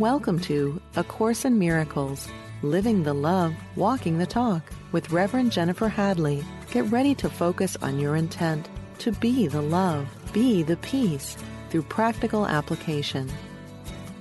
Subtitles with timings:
[0.00, 2.26] Welcome to A Course in Miracles
[2.62, 4.62] Living the Love, Walking the Talk
[4.92, 6.42] with Reverend Jennifer Hadley.
[6.70, 8.66] Get ready to focus on your intent
[9.00, 11.36] to be the love, be the peace
[11.68, 13.30] through practical application.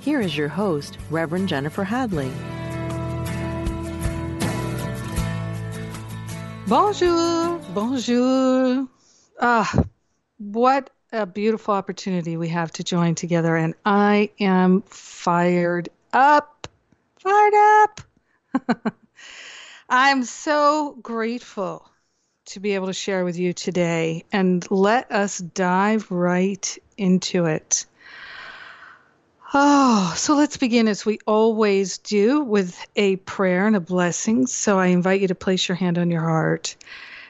[0.01, 2.29] Here is your host, Reverend Jennifer Hadley.
[6.67, 8.85] Bonjour, bonjour.
[9.39, 9.85] Ah,
[10.39, 16.67] what a beautiful opportunity we have to join together, and I am fired up.
[17.19, 18.01] Fired up.
[19.89, 21.89] I'm so grateful
[22.47, 27.85] to be able to share with you today, and let us dive right into it.
[29.51, 34.45] Oh, so let's begin as we always do with a prayer and a blessing.
[34.45, 36.75] So I invite you to place your hand on your heart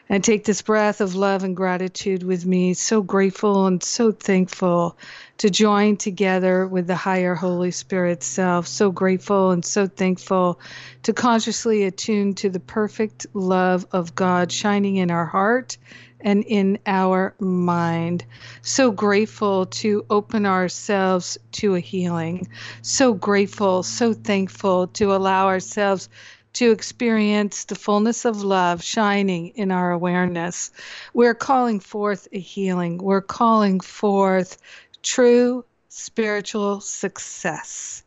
[0.09, 2.73] and take this breath of love and gratitude with me.
[2.73, 4.97] So grateful and so thankful
[5.38, 8.67] to join together with the higher Holy Spirit self.
[8.67, 10.59] So grateful and so thankful
[11.03, 15.78] to consciously attune to the perfect love of God shining in our heart
[16.22, 18.25] and in our mind.
[18.62, 22.50] So grateful to open ourselves to a healing.
[22.81, 26.09] So grateful, so thankful to allow ourselves
[26.60, 30.72] to experience the fullness of love shining in our awareness.
[31.14, 32.98] We're calling forth a healing.
[32.98, 34.58] We're calling forth
[35.02, 38.04] true spiritual success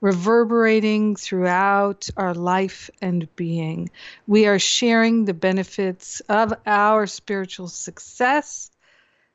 [0.00, 3.88] reverberating throughout our life and being.
[4.26, 8.72] We are sharing the benefits of our spiritual success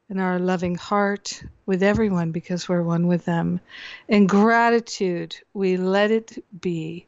[0.10, 3.62] and our loving heart with everyone because we're one with them.
[4.10, 7.08] In gratitude, we let it be.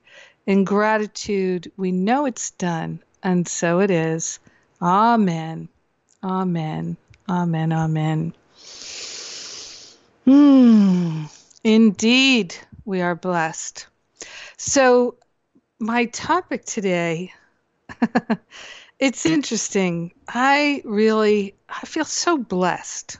[0.50, 4.40] In gratitude, we know it's done, and so it is.
[4.82, 5.70] Amen.
[6.24, 6.98] Amen.
[7.30, 7.72] Amen.
[7.72, 8.34] Amen.
[10.26, 11.26] Hmm.
[11.64, 13.86] Indeed we are blessed.
[14.58, 15.18] So,
[15.78, 17.32] my topic today
[19.00, 20.14] it's interesting.
[20.28, 23.18] I really I feel so blessed.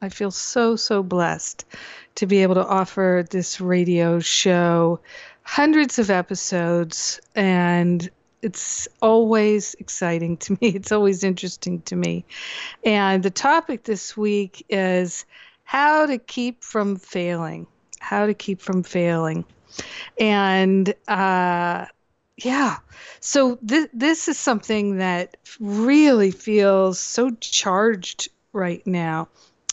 [0.00, 1.66] I feel so so blessed
[2.14, 5.00] to be able to offer this radio show
[5.42, 8.10] hundreds of episodes and
[8.42, 10.68] it's always exciting to me.
[10.68, 12.24] It's always interesting to me.
[12.84, 15.24] And the topic this week is
[15.64, 17.66] how to keep from failing
[18.02, 19.44] how to keep from failing.
[20.20, 21.86] And uh,
[22.36, 22.78] yeah,
[23.20, 29.28] so th- this is something that really feels so charged right now.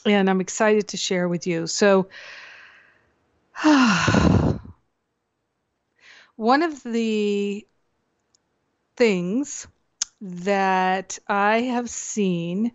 [0.05, 1.67] And I'm excited to share with you.
[1.67, 2.07] So,
[6.39, 7.67] one of the
[8.95, 9.67] things
[10.21, 12.71] that I have seen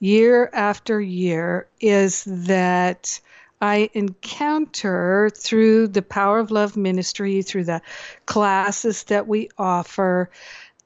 [0.00, 3.20] year after year is that
[3.60, 7.82] I encounter through the Power of Love ministry, through the
[8.26, 10.28] classes that we offer,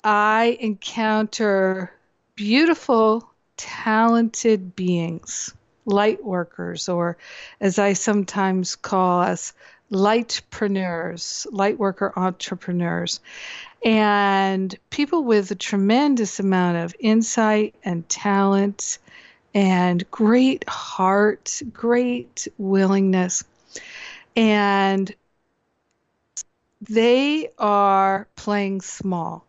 [0.04, 1.90] I encounter
[2.34, 5.54] beautiful, talented beings,
[5.88, 7.16] light workers, or
[7.60, 9.52] as I sometimes call us,
[9.90, 13.20] lightpreneurs, light worker entrepreneurs,
[13.84, 18.98] and people with a tremendous amount of insight and talent
[19.54, 23.44] and great heart, great willingness.
[24.36, 25.12] And
[26.82, 29.44] they are playing small.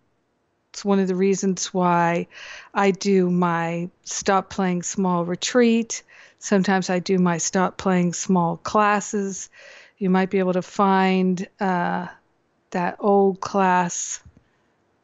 [0.72, 2.28] It's one of the reasons why
[2.74, 6.04] I do my Stop Playing Small retreat.
[6.40, 9.50] Sometimes I do my Stop Playing Small classes.
[9.98, 12.08] You might be able to find uh,
[12.72, 14.22] that old class.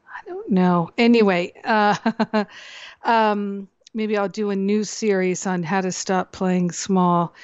[0.08, 0.90] I don't know.
[0.96, 2.44] Anyway, uh,
[3.04, 7.34] um, maybe I'll do a new series on how to stop playing small.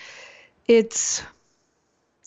[0.67, 1.23] It's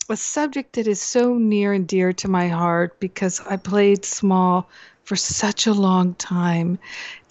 [0.07, 4.69] a subject that is so near and dear to my heart because I played small
[5.03, 6.77] for such a long time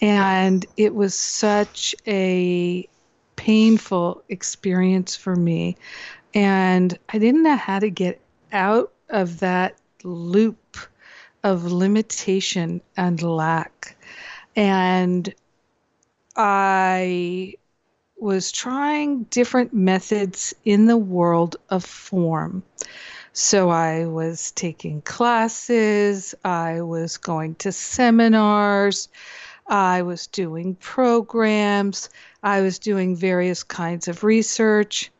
[0.01, 2.87] and it was such a
[3.35, 5.77] painful experience for me
[6.33, 8.19] and I didn't know how to get
[8.51, 10.77] out of that loop
[11.43, 13.97] of limitation and lack
[14.55, 15.33] and
[16.35, 17.55] I
[18.17, 22.63] was trying different methods in the world of form.
[23.33, 29.09] So I was taking classes, I was going to seminars,
[29.67, 32.09] I was doing programs,
[32.43, 35.11] I was doing various kinds of research,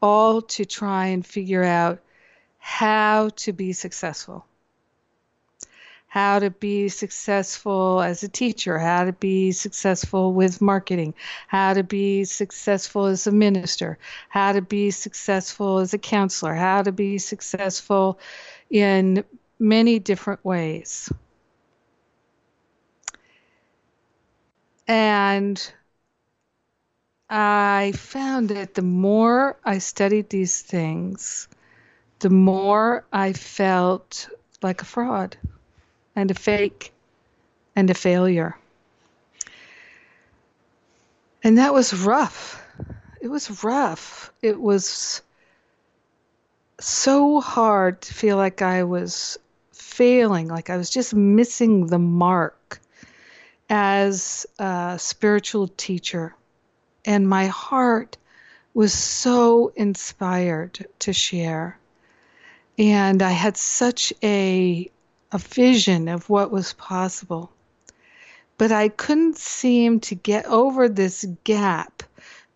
[0.00, 2.00] all to try and figure out
[2.58, 4.46] how to be successful
[6.12, 11.14] how to be successful as a teacher, how to be successful with marketing,
[11.48, 13.96] how to be successful as a minister,
[14.28, 18.18] how to be successful as a counselor, how to be successful
[18.68, 19.24] in
[19.58, 21.10] many different ways.
[24.92, 25.72] And
[27.30, 31.48] I found that the more I studied these things,
[32.18, 34.28] the more I felt
[34.60, 35.38] like a fraud
[36.14, 36.92] and a fake
[37.74, 38.54] and a failure.
[41.42, 42.62] And that was rough.
[43.22, 44.30] It was rough.
[44.42, 45.22] It was
[46.80, 49.38] so hard to feel like I was
[49.72, 52.81] failing, like I was just missing the mark
[53.74, 56.36] as a spiritual teacher.
[57.06, 58.18] And my heart
[58.74, 61.78] was so inspired to share.
[62.78, 64.90] And I had such a
[65.32, 67.50] a vision of what was possible.
[68.58, 72.02] But I couldn't seem to get over this gap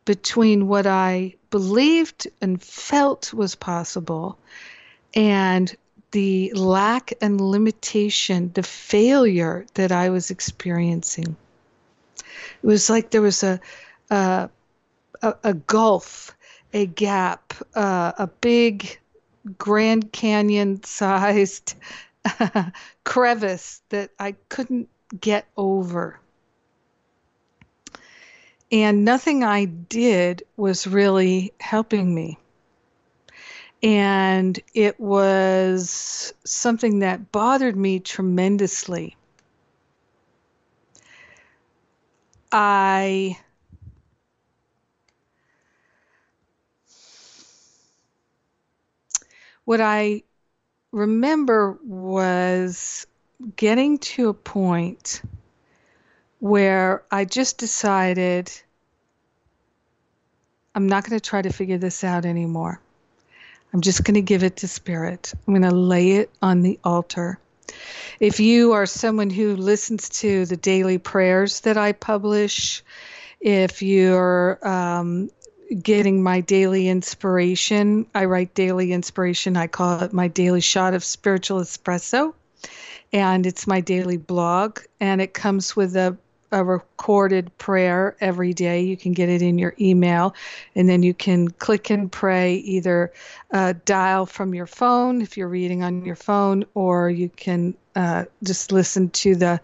[0.05, 4.39] between what I believed and felt was possible
[5.15, 5.75] and
[6.13, 11.37] the lack and limitation, the failure that I was experiencing.
[12.63, 13.61] It was like there was a,
[14.11, 14.49] a,
[15.23, 16.37] a, gulf,
[16.73, 18.99] a gap, uh, a big
[19.59, 21.75] Grand Canyon sized
[23.05, 24.89] crevice that I couldn't
[25.21, 26.19] get over.
[28.73, 32.39] And nothing I did was really helping me.
[33.87, 39.17] And it was something that bothered me tremendously.
[42.51, 43.39] I
[49.65, 50.25] what I
[50.91, 53.07] remember was
[53.55, 55.23] getting to a point
[56.41, 58.51] where I just decided
[60.75, 62.81] I'm not going to try to figure this out anymore.
[63.73, 65.33] I'm just going to give it to Spirit.
[65.47, 67.39] I'm going to lay it on the altar.
[68.21, 72.83] If you are someone who listens to the daily prayers that I publish,
[73.41, 75.31] if you're um,
[75.83, 78.07] getting my daily inspiration.
[78.15, 79.57] I write daily inspiration.
[79.57, 82.35] I call it my daily shot of spiritual espresso.
[83.13, 84.81] And it's my daily blog.
[85.01, 86.17] And it comes with a,
[86.53, 88.83] a recorded prayer every day.
[88.83, 90.35] You can get it in your email.
[90.75, 93.13] And then you can click and pray, either
[93.53, 98.25] uh, dial from your phone if you're reading on your phone, or you can uh,
[98.43, 99.61] just listen to the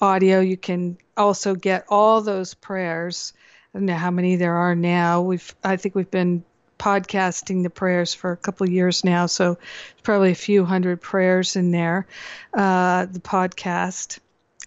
[0.00, 0.40] audio.
[0.40, 3.32] You can also get all those prayers
[3.74, 5.20] I don't know how many there are now.
[5.22, 6.44] We've I think we've been
[6.78, 9.58] podcasting the prayers for a couple years now, so
[10.04, 12.06] probably a few hundred prayers in there.
[12.52, 14.20] Uh, the podcast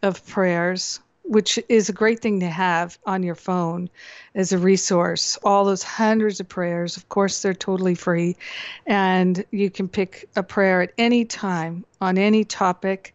[0.04, 3.89] of prayers, which is a great thing to have on your phone
[4.33, 5.38] as a resource.
[5.44, 8.35] All those hundreds of prayers, of course, they're totally free,
[8.85, 13.13] and you can pick a prayer at any time on any topic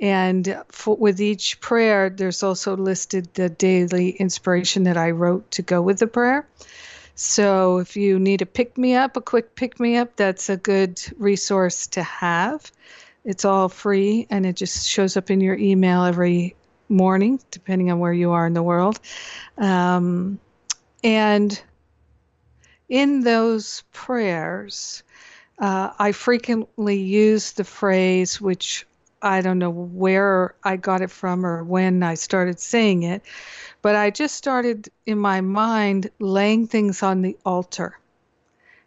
[0.00, 5.62] and for, with each prayer, there's also listed the daily inspiration that I wrote to
[5.62, 6.46] go with the prayer.
[7.14, 10.56] So if you need a pick me up, a quick pick me up, that's a
[10.56, 12.72] good resource to have.
[13.24, 16.56] It's all free and it just shows up in your email every
[16.88, 19.00] morning, depending on where you are in the world.
[19.58, 20.38] Um,
[21.02, 21.60] and
[22.88, 25.02] in those prayers,
[25.58, 28.86] uh, I frequently use the phrase, which
[29.22, 33.22] I don't know where I got it from or when I started saying it,
[33.80, 37.98] but I just started in my mind laying things on the altar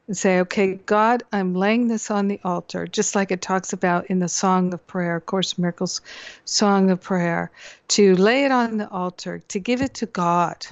[0.08, 4.06] and say, okay, God, I'm laying this on the altar, just like it talks about
[4.08, 6.02] in the Song of Prayer, Course Miracles
[6.46, 7.52] Song of Prayer,
[7.90, 10.66] to lay it on the altar, to give it to God.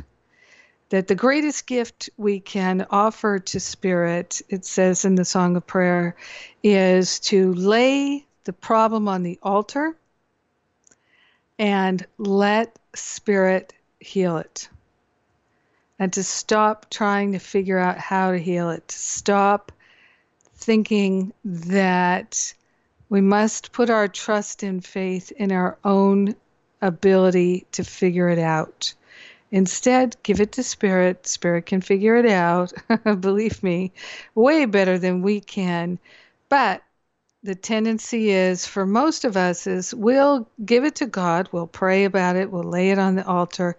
[0.89, 5.67] That the greatest gift we can offer to Spirit, it says in the Song of
[5.67, 6.15] Prayer,
[6.63, 9.97] is to lay the problem on the altar
[11.59, 14.69] and let Spirit heal it.
[15.97, 19.71] And to stop trying to figure out how to heal it, to stop
[20.55, 22.53] thinking that
[23.09, 26.35] we must put our trust and faith in our own
[26.81, 28.93] ability to figure it out.
[29.51, 31.27] Instead, give it to Spirit.
[31.27, 32.73] Spirit can figure it out,
[33.21, 33.91] believe me,
[34.33, 35.99] way better than we can.
[36.49, 36.83] But
[37.43, 42.05] the tendency is for most of us is we'll give it to God, we'll pray
[42.05, 43.77] about it, we'll lay it on the altar.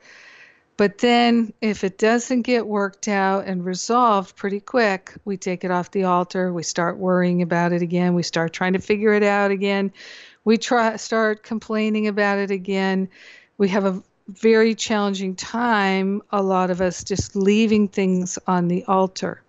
[0.76, 5.71] But then if it doesn't get worked out and resolved pretty quick, we take it
[5.71, 9.23] off the altar, we start worrying about it again, we start trying to figure it
[9.23, 9.92] out again.
[10.45, 13.09] we try start complaining about it again,
[13.59, 18.85] we have a very challenging time, a lot of us just leaving things on the
[18.85, 19.42] altar.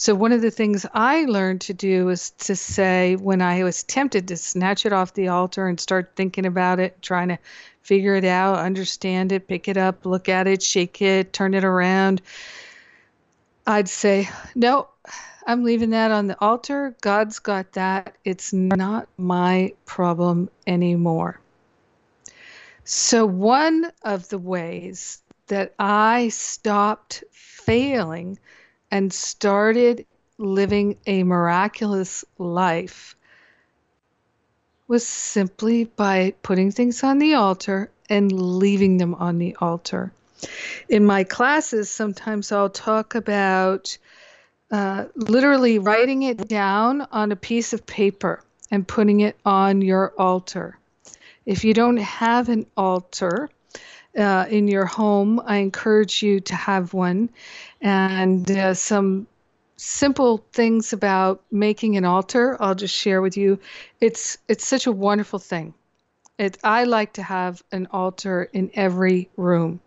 [0.00, 3.82] So, one of the things I learned to do is to say, when I was
[3.82, 7.38] tempted to snatch it off the altar and start thinking about it, trying to
[7.82, 11.64] figure it out, understand it, pick it up, look at it, shake it, turn it
[11.64, 12.22] around,
[13.66, 14.86] I'd say, no,
[15.48, 16.94] I'm leaving that on the altar.
[17.00, 18.14] God's got that.
[18.24, 21.40] It's not my problem anymore.
[22.84, 28.38] So, one of the ways that I stopped failing
[28.90, 30.06] and started
[30.38, 33.16] living a miraculous life
[34.86, 40.12] was simply by putting things on the altar and leaving them on the altar.
[40.88, 43.98] In my classes, sometimes I'll talk about
[44.70, 50.12] uh, literally writing it down on a piece of paper and putting it on your
[50.18, 50.78] altar.
[51.44, 53.50] If you don't have an altar
[54.18, 57.30] uh, in your home, I encourage you to have one.
[57.80, 59.26] And uh, some
[59.76, 63.58] simple things about making an altar, I'll just share with you.
[64.00, 65.74] It's it's such a wonderful thing.
[66.38, 69.80] It, I like to have an altar in every room.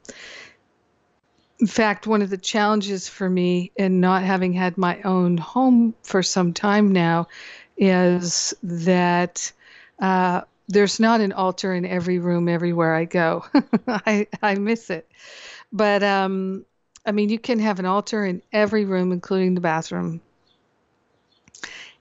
[1.60, 5.94] In fact, one of the challenges for me in not having had my own home
[6.02, 7.28] for some time now
[7.78, 9.52] is that
[10.00, 10.42] uh,
[10.72, 13.46] there's not an altar in every room everywhere I go.
[13.88, 15.10] I I miss it.
[15.72, 16.66] But um
[17.06, 20.22] I mean you can have an altar in every room including the bathroom.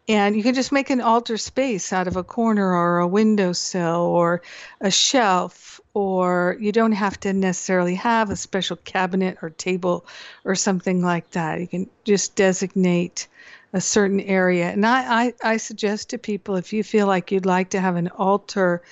[0.08, 4.00] And you can just make an altar space out of a corner or a windowsill
[4.00, 4.42] or
[4.80, 10.04] a shelf or you don't have to necessarily have a special cabinet or table
[10.44, 11.60] or something like that.
[11.60, 13.28] You can just designate
[13.72, 14.70] a certain area.
[14.70, 17.96] And I, I, I suggest to people if you feel like you'd like to have
[17.96, 18.82] an altar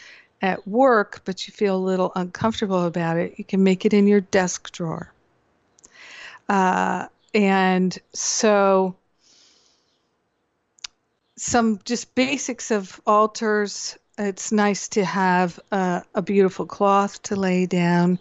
[0.40, 4.06] at work, but you feel a little uncomfortable about it, you can make it in
[4.06, 5.12] your desk drawer.
[6.48, 8.94] Uh, and so,
[11.36, 13.98] some just basics of altars.
[14.16, 18.18] It's nice to have a beautiful cloth to lay down.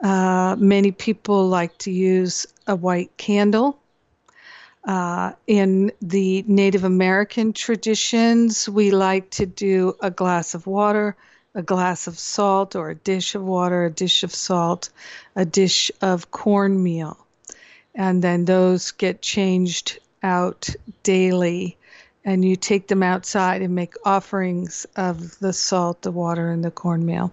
[0.00, 3.81] Uh, many people like to use a white candle
[4.84, 11.16] uh, in the Native American traditions, we like to do a glass of water,
[11.54, 14.90] a glass of salt, or a dish of water, a dish of salt,
[15.36, 17.16] a dish of cornmeal.
[17.94, 20.68] And then those get changed out
[21.02, 21.76] daily.
[22.24, 26.70] And you take them outside and make offerings of the salt, the water, and the
[26.70, 27.32] cornmeal.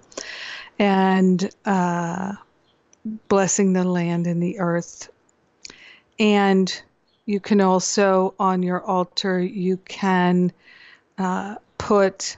[0.79, 2.34] And uh,
[3.27, 5.10] blessing the land and the earth.
[6.20, 6.82] And
[7.29, 10.51] you can also, on your altar, you can
[11.19, 12.38] uh, put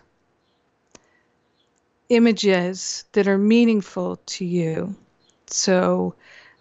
[2.09, 4.93] images that are meaningful to you.
[5.47, 6.13] So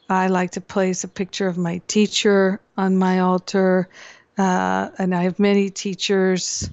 [0.09, 3.89] I like to place a picture of my teacher on my altar,
[4.39, 6.71] uh, and I have many teachers,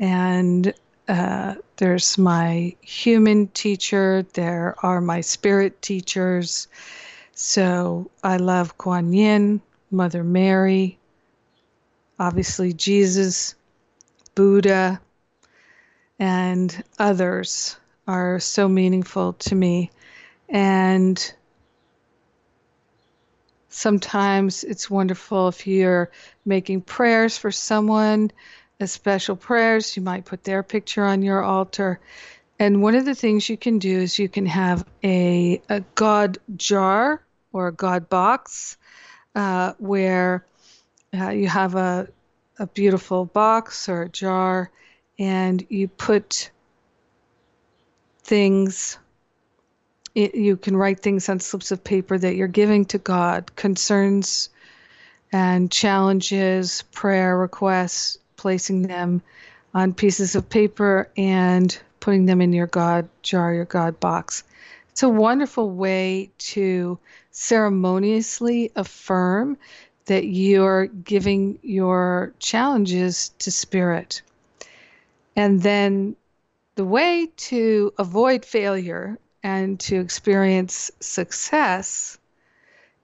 [0.00, 0.74] and
[1.06, 6.66] uh, there's my human teacher, there are my spirit teachers.
[7.34, 9.60] So I love Kuan Yin,
[9.90, 10.98] Mother Mary,
[12.18, 13.54] obviously Jesus,
[14.34, 15.00] Buddha,
[16.18, 17.76] and others
[18.06, 19.90] are so meaningful to me.
[20.48, 21.34] And
[23.68, 26.10] sometimes it's wonderful if you're
[26.44, 28.30] making prayers for someone,
[28.78, 31.98] as special prayers, you might put their picture on your altar.
[32.58, 36.38] And one of the things you can do is you can have a, a God
[36.56, 38.76] jar or a God box
[39.36, 40.44] uh, where
[41.14, 42.08] uh, you have a,
[42.58, 44.70] a beautiful box or a jar
[45.18, 46.50] and you put
[48.22, 48.98] things
[50.14, 54.48] it, you can write things on slips of paper that you're giving to God, concerns
[55.30, 59.20] and challenges, prayer requests, placing them
[59.74, 64.42] on pieces of paper and putting them in your God jar, your God box.
[64.88, 66.98] It's a wonderful way to
[67.36, 69.58] ceremoniously affirm
[70.06, 74.22] that you're giving your challenges to spirit.
[75.36, 76.16] And then
[76.76, 82.18] the way to avoid failure and to experience success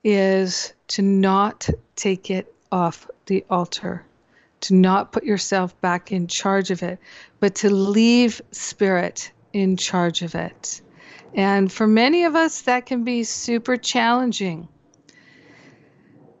[0.03, 4.03] is to not take it off the altar,
[4.61, 6.97] to not put yourself back in charge of it,
[7.39, 10.81] but to leave spirit in charge of it.
[11.35, 14.67] And for many of us, that can be super challenging.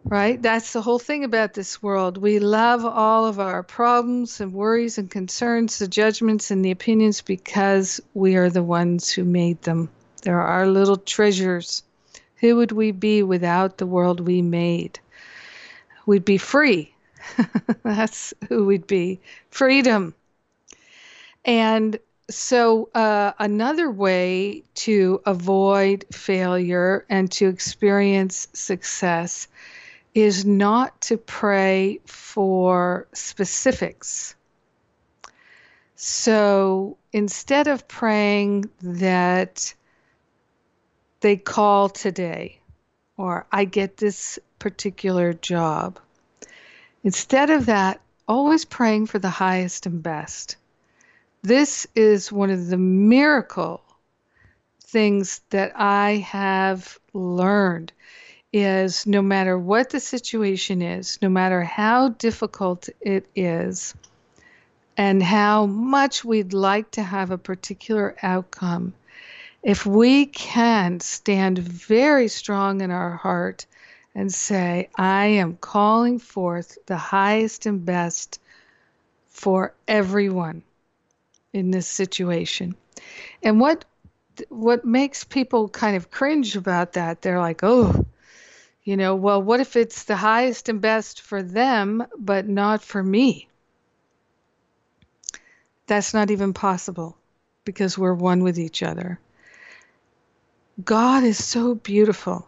[0.05, 0.41] right?
[0.41, 2.17] That's the whole thing about this world.
[2.17, 7.21] We love all of our problems and worries and concerns, the judgments and the opinions
[7.21, 9.89] because we are the ones who made them.
[10.21, 11.83] They're our little treasures.
[12.37, 14.99] Who would we be without the world we made?
[16.05, 16.93] We'd be free.
[17.83, 19.21] That's who we'd be.
[19.49, 20.13] Freedom.
[21.45, 21.99] And
[22.33, 29.47] so, uh, another way to avoid failure and to experience success
[30.13, 34.35] is not to pray for specifics.
[35.95, 39.73] So, instead of praying that
[41.21, 42.59] they call today
[43.17, 45.99] or I get this particular job,
[47.03, 50.57] instead of that, always praying for the highest and best
[51.43, 53.81] this is one of the miracle
[54.81, 57.91] things that I have learned
[58.53, 63.93] is no matter what the situation is, no matter how difficult it is,
[64.95, 68.93] and how much we'd like to have a particular outcome,
[69.63, 73.65] if we can stand very strong in our heart
[74.15, 78.39] and say, I am calling forth the highest and best
[79.29, 80.61] for everyone
[81.53, 82.75] in this situation.
[83.41, 83.85] And what
[84.49, 88.05] what makes people kind of cringe about that, they're like, "Oh,
[88.83, 93.03] you know, well, what if it's the highest and best for them, but not for
[93.03, 93.47] me?"
[95.85, 97.15] That's not even possible
[97.63, 99.19] because we're one with each other.
[100.83, 102.47] God is so beautiful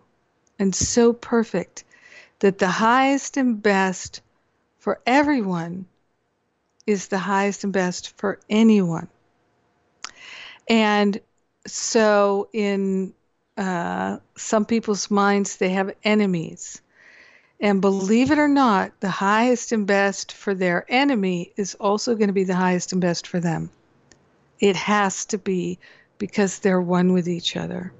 [0.58, 1.84] and so perfect
[2.40, 4.22] that the highest and best
[4.80, 5.86] for everyone
[6.86, 9.08] is the highest and best for anyone.
[10.68, 11.20] And
[11.68, 13.14] so, in
[13.58, 16.82] uh, some people's minds, they have enemies.
[17.60, 22.28] And believe it or not, the highest and best for their enemy is also going
[22.28, 23.70] to be the highest and best for them.
[24.60, 25.80] It has to be
[26.18, 27.92] because they're one with each other.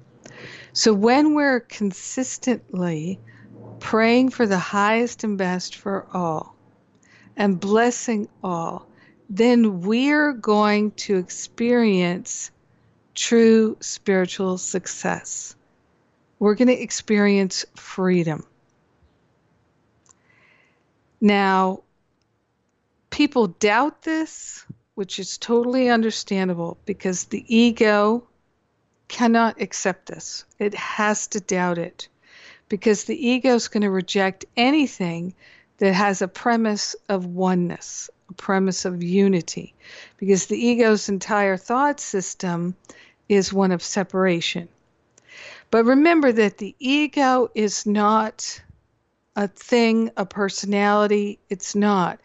[0.72, 3.18] So when we're consistently
[3.80, 6.55] praying for the highest and best for all,
[7.36, 8.86] and blessing all,
[9.28, 12.50] then we're going to experience
[13.14, 15.56] true spiritual success.
[16.38, 18.44] We're going to experience freedom.
[21.20, 21.82] Now,
[23.10, 28.28] people doubt this, which is totally understandable because the ego
[29.08, 30.44] cannot accept this.
[30.58, 32.08] It has to doubt it
[32.68, 35.34] because the ego is going to reject anything
[35.78, 39.74] that has a premise of oneness, a premise of unity,
[40.16, 42.74] because the ego's entire thought system
[43.28, 44.68] is one of separation.
[45.70, 48.60] But remember that the ego is not
[49.34, 51.38] a thing, a personality.
[51.50, 52.18] It's not.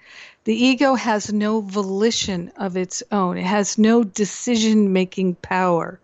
[0.45, 5.99] The ego has no volition of its own, it has no decision making power.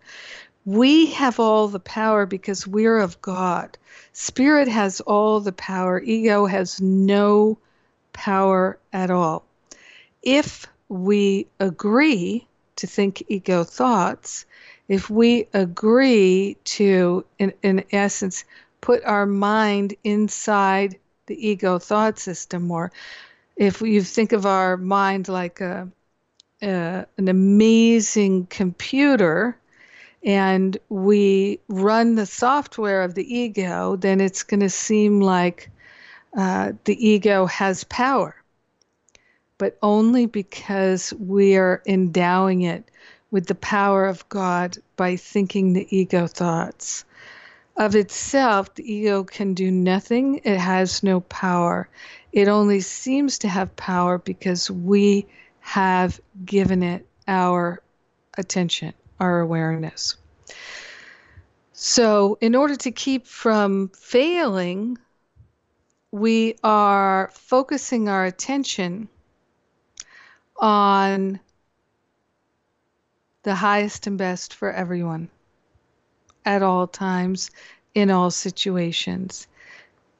[0.68, 3.78] We have all the power because we're of God.
[4.12, 7.56] Spirit has all the power, ego has no
[8.12, 9.46] power at all.
[10.22, 14.44] If we agree to think ego thoughts,
[14.88, 18.44] if we agree to, in, in essence,
[18.82, 22.92] put our mind inside the ego thought system, or
[23.56, 25.88] if you think of our mind like a,
[26.60, 29.56] an amazing computer
[30.28, 35.70] and we run the software of the ego, then it's going to seem like
[36.36, 38.36] uh, the ego has power,
[39.56, 42.90] but only because we are endowing it
[43.30, 47.06] with the power of God by thinking the ego thoughts.
[47.78, 51.88] Of itself, the ego can do nothing, it has no power.
[52.32, 55.26] It only seems to have power because we
[55.60, 57.80] have given it our
[58.36, 60.16] attention our awareness.
[61.72, 64.98] So, in order to keep from failing,
[66.10, 69.08] we are focusing our attention
[70.56, 71.38] on
[73.44, 75.28] the highest and best for everyone
[76.44, 77.50] at all times,
[77.94, 79.46] in all situations,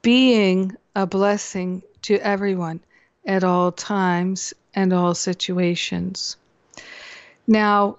[0.01, 2.79] being a blessing to everyone
[3.25, 6.37] at all times and all situations.
[7.47, 7.97] Now,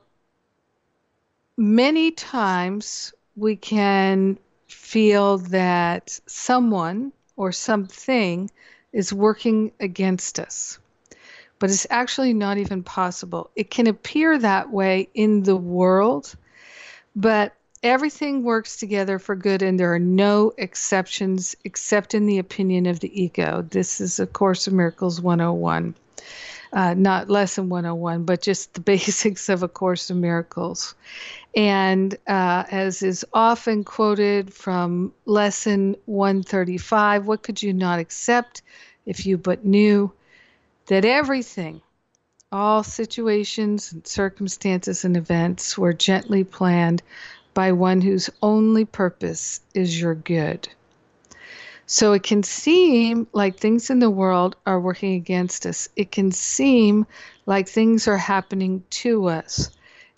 [1.61, 8.51] many times we can feel that someone or something
[8.95, 10.79] is working against us.
[11.59, 13.51] But it's actually not even possible.
[13.57, 16.35] It can appear that way in the world,
[17.15, 22.87] but everything works together for good and there are no exceptions except in the opinion
[22.87, 23.67] of the ego.
[23.69, 25.95] This is A Course of Miracles 101.
[26.73, 30.95] Uh, not lesson 101, but just the basics of A Course of Miracles.
[31.57, 38.63] And uh, as is often quoted from lesson 135, what could you not accept
[39.05, 40.13] if you but knew
[40.87, 41.81] that everything,
[42.53, 47.03] all situations and circumstances and events were gently planned
[47.55, 50.69] by one whose only purpose is your good.
[51.93, 55.89] So it can seem like things in the world are working against us.
[55.97, 57.05] It can seem
[57.47, 59.73] like things are happening to us.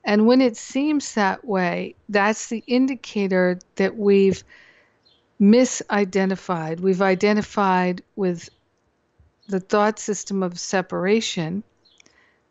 [0.05, 4.45] And when it seems that way, that's the indicator that we've
[5.41, 6.81] misidentified.
[6.81, 8.51] We've identified with
[9.49, 11.63] the thought system of separation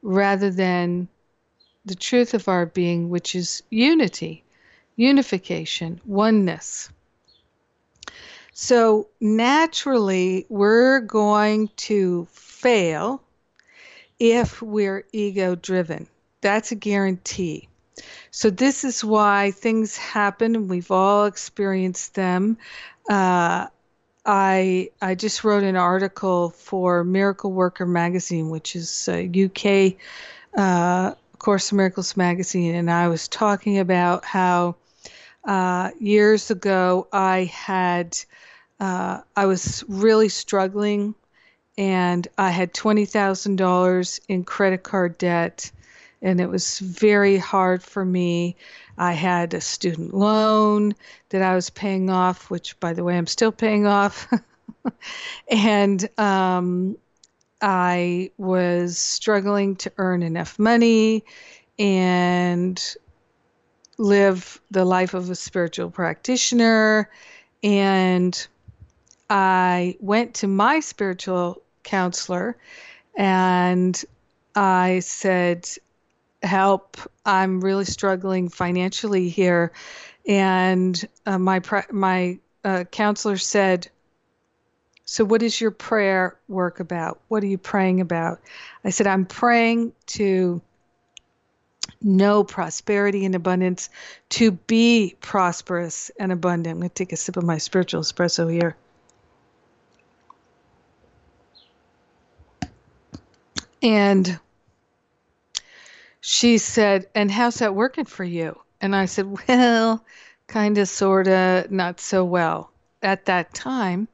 [0.02, 1.08] rather than
[1.86, 4.44] the truth of our being, which is unity
[4.96, 6.90] unification, oneness.
[8.64, 13.24] So naturally, we're going to fail
[14.20, 16.06] if we're ego driven.
[16.42, 17.70] That's a guarantee.
[18.30, 20.56] So, this is why things happen.
[20.56, 22.60] And we've all experienced them.
[23.10, 23.66] Uh,
[24.28, 29.98] I I just wrote an article for Miracle Worker magazine, which is a UK
[30.56, 34.76] uh, Course of Miracles magazine, and I was talking about how
[35.46, 38.16] uh, years ago I had
[38.82, 41.14] uh, I was really struggling,
[41.78, 45.72] and I had twenty thousand dollars in credit card debt,
[46.20, 48.56] and it was very hard for me.
[48.98, 50.96] I had a student loan
[51.30, 54.28] that I was paying off, which, by the way, I'm still paying off.
[55.48, 56.98] and um,
[57.62, 61.24] I was struggling to earn enough money
[61.78, 62.96] and
[64.00, 67.12] live the life of a spiritual practitioner.
[67.64, 68.48] And
[69.32, 72.58] I went to my spiritual counselor
[73.18, 74.04] and
[74.54, 75.70] I said,
[76.44, 79.72] Help, I'm really struggling financially here.
[80.28, 83.88] And uh, my, my uh, counselor said,
[85.06, 87.20] so, what is your prayer work about?
[87.28, 88.40] What are you praying about?
[88.84, 90.62] I said, I'm praying to
[92.02, 93.90] know prosperity and abundance,
[94.30, 96.76] to be prosperous and abundant.
[96.76, 98.76] I'm going to take a sip of my spiritual espresso here.
[103.82, 104.40] And
[106.22, 108.60] she said, And how's that working for you?
[108.80, 110.06] And I said, Well,
[110.48, 112.72] kind of, sort of, not so well.
[113.02, 114.08] At that time,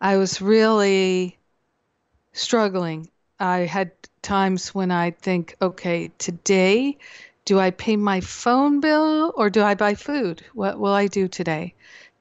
[0.00, 1.38] I was really
[2.32, 3.08] struggling.
[3.38, 6.98] I had times when I think, okay, today,
[7.44, 10.44] do I pay my phone bill or do I buy food?
[10.54, 11.74] What will I do today?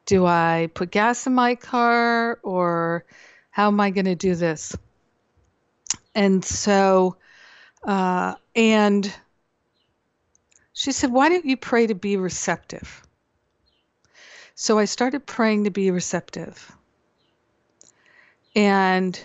[0.06, 3.06] Do I put gas in my car or
[3.52, 4.76] how am I going to do this?
[6.16, 7.18] And so,
[7.84, 9.14] uh, and
[10.74, 13.02] she said, Why don't you pray to be receptive?
[14.56, 16.76] So I started praying to be receptive.
[18.56, 19.20] And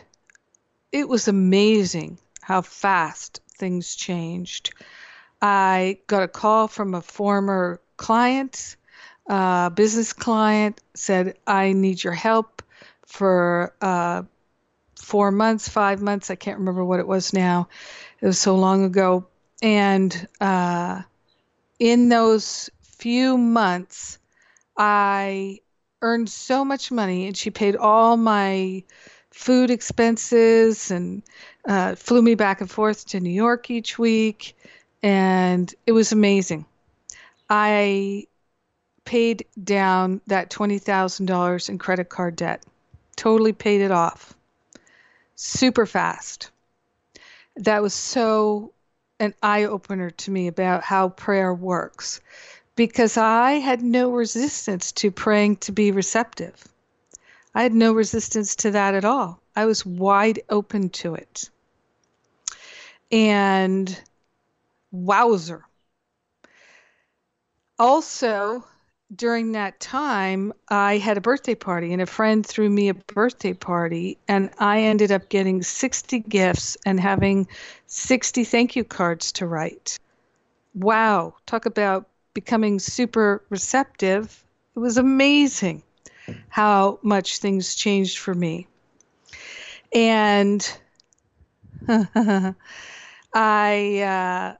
[0.90, 4.72] it was amazing how fast things changed.
[5.42, 8.76] I got a call from a former client,
[9.28, 12.62] uh, business client, said, I need your help
[13.04, 14.22] for uh,
[15.08, 16.30] four months, five months.
[16.30, 17.68] I can't remember what it was now.
[18.20, 19.26] It was so long ago.
[19.62, 21.00] And uh,
[21.78, 24.18] in those few months,
[24.76, 25.60] I
[26.02, 28.84] earned so much money, and she paid all my
[29.30, 31.22] food expenses and
[31.66, 34.54] uh, flew me back and forth to New York each week.
[35.02, 36.66] And it was amazing.
[37.48, 38.26] I
[39.06, 42.62] paid down that $20,000 in credit card debt,
[43.16, 44.34] totally paid it off
[45.38, 46.50] super fast.
[47.56, 48.72] That was so
[49.20, 52.20] an eye opener to me about how prayer works
[52.74, 56.62] because I had no resistance to praying to be receptive.
[57.54, 59.40] I had no resistance to that at all.
[59.54, 61.50] I was wide open to it.
[63.10, 64.00] And
[64.90, 65.64] wowzer.
[67.78, 68.64] Also,
[69.14, 73.54] during that time, I had a birthday party, and a friend threw me a birthday
[73.54, 77.48] party, and I ended up getting 60 gifts and having
[77.86, 79.98] 60 thank you cards to write.
[80.74, 84.44] Wow, talk about becoming super receptive.
[84.76, 85.82] It was amazing
[86.48, 88.66] how much things changed for me.
[89.94, 90.60] And
[93.34, 94.56] I uh,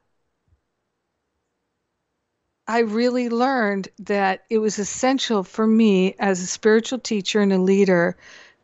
[2.70, 7.58] I really learned that it was essential for me as a spiritual teacher and a
[7.58, 8.14] leader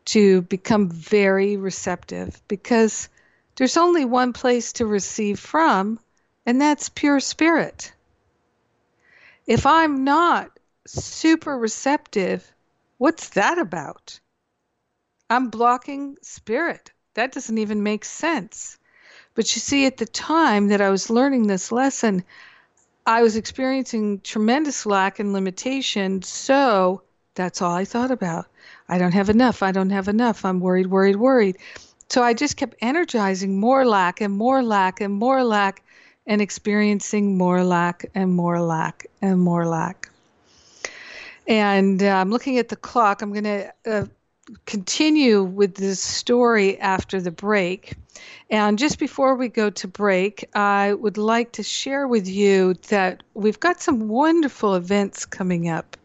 [0.05, 3.09] to become very receptive because
[3.55, 5.99] there's only one place to receive from,
[6.45, 7.91] and that's pure spirit.
[9.47, 10.51] If I'm not
[10.85, 12.53] super receptive,
[12.99, 14.19] what's that about?
[15.31, 16.91] I'm blocking spirit.
[17.15, 18.77] That doesn't even make sense.
[19.33, 22.23] But you see, at the time that I was learning this lesson,
[23.05, 26.21] I was experiencing tremendous lack and limitation.
[26.23, 27.03] So
[27.35, 28.47] that's all I thought about.
[28.89, 29.61] I don't have enough.
[29.61, 30.43] I don't have enough.
[30.43, 31.57] I'm worried, worried, worried.
[32.09, 35.83] So I just kept energizing more lack and more lack and more lack
[36.27, 40.09] and experiencing more lack and more lack and more lack.
[41.47, 43.21] And uh, I'm looking at the clock.
[43.21, 44.05] I'm going to uh,
[44.65, 47.95] continue with this story after the break.
[48.49, 53.23] And just before we go to break, I would like to share with you that
[53.33, 55.97] we've got some wonderful events coming up.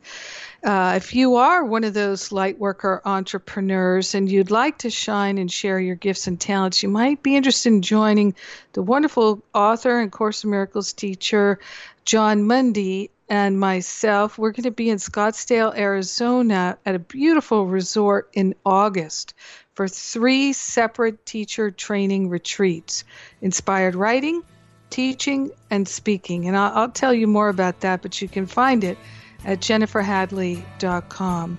[0.62, 5.38] Uh, if you are one of those light worker entrepreneurs and you'd like to shine
[5.38, 8.34] and share your gifts and talents, you might be interested in joining
[8.74, 11.58] the wonderful author and Course in Miracles teacher,
[12.04, 14.36] Jon Mundy, and myself.
[14.36, 19.34] We're going to be in Scottsdale, Arizona at a beautiful resort in August
[19.74, 23.04] for three separate teacher training retreats
[23.40, 24.42] inspired writing,
[24.90, 26.48] teaching, and speaking.
[26.48, 28.98] And I'll, I'll tell you more about that, but you can find it
[29.44, 31.58] at jenniferhadley.com.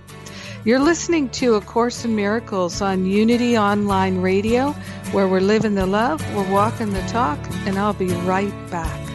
[0.64, 4.70] You're listening to A Course in Miracles on Unity Online Radio,
[5.10, 9.11] where we're living the love, we're walking the talk, and I'll be right back.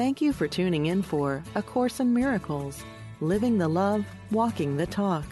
[0.00, 2.82] Thank you for tuning in for A Course in Miracles,
[3.20, 5.26] living the love, walking the talk.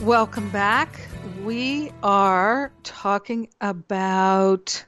[0.00, 1.06] Welcome back.
[1.42, 4.82] We are talking about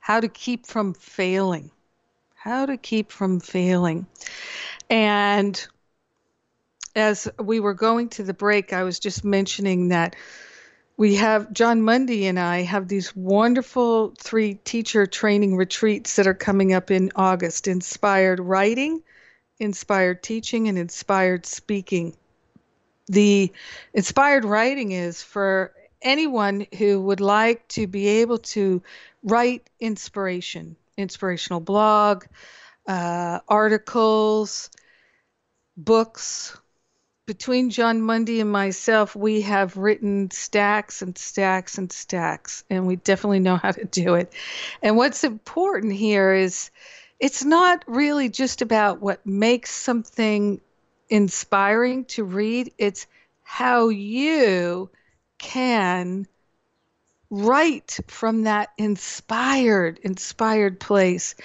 [0.00, 1.70] how to keep from failing.
[2.34, 4.04] How to keep from failing.
[4.90, 5.64] And
[6.96, 10.16] as we were going to the break, I was just mentioning that
[11.00, 16.34] we have Jon Mundy and I have these wonderful three teacher training retreats that are
[16.34, 19.02] coming up in August inspired writing,
[19.58, 22.14] inspired teaching, and inspired speaking
[23.08, 23.50] the
[23.94, 28.82] inspired writing is for anyone who would like to be able to
[29.22, 32.24] write inspiration, inspirational blog,
[32.86, 34.68] uh, articles,
[35.78, 36.56] books.
[37.30, 42.96] Between Jon Mundy and myself, we have written stacks and stacks and stacks, and we
[42.96, 44.32] definitely know how to do it.
[44.82, 46.72] And what's important here is
[47.20, 50.60] it's not really just about what makes something
[51.08, 52.72] inspiring to read.
[52.78, 53.06] It's
[53.44, 54.90] how you
[55.38, 56.26] can
[57.30, 61.36] write from that inspired, inspired place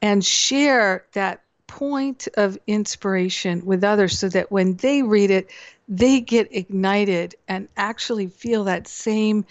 [0.00, 1.43] and share that
[1.74, 5.50] point of inspiration with others so that when they read it,
[5.88, 9.44] they get ignited and actually feel that same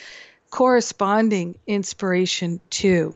[0.50, 3.14] corresponding inspiration too.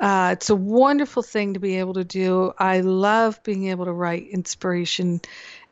[0.00, 2.52] Uh, it's a wonderful thing to be able to do.
[2.58, 5.20] I love being able to write inspiration,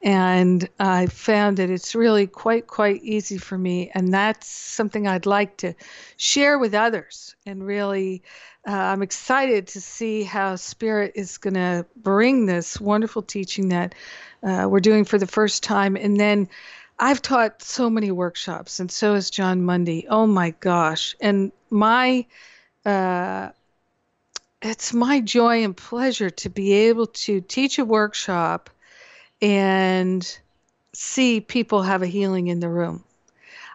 [0.02, 5.26] and I found that it's really quite quite easy for me, and that's something I'd
[5.26, 5.74] like to
[6.16, 7.34] share with others.
[7.44, 8.22] And really,
[8.66, 13.94] uh, I'm excited to see how Spirit is going to bring this wonderful teaching that
[14.42, 16.48] uh, we're doing for the first time, and then.
[17.02, 20.06] I've taught so many workshops, and so has Jon Mundy.
[20.06, 21.16] Oh my gosh!
[21.18, 22.26] And my
[22.84, 23.48] uh,
[24.62, 28.68] it's my joy and pleasure to be able to teach a workshop
[29.42, 30.38] and
[30.92, 33.04] see people have a healing in the room.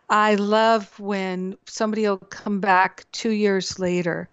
[0.09, 4.29] I love when somebody will come back two years later